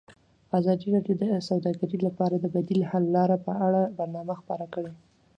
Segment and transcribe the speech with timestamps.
[0.59, 4.91] ازادي راډیو د سوداګري لپاره د بدیل حل لارې په اړه برنامه خپاره کړې.